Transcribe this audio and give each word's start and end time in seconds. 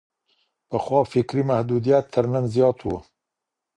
پخوا 0.69 0.99
فکري 1.13 1.43
محدوديت 1.49 2.05
تر 2.13 2.25
نن 2.33 2.43
زيات 2.53 2.77
وو. 2.83 2.97